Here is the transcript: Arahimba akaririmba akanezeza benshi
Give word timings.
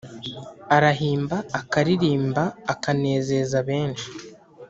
Arahimba 0.75 1.37
akaririmba 1.59 2.43
akanezeza 2.73 3.57
benshi 3.69 4.07